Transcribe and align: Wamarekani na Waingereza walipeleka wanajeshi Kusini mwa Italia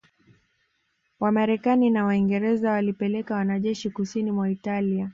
Wamarekani 1.19 1.89
na 1.89 2.05
Waingereza 2.05 2.71
walipeleka 2.71 3.35
wanajeshi 3.35 3.89
Kusini 3.89 4.31
mwa 4.31 4.49
Italia 4.49 5.09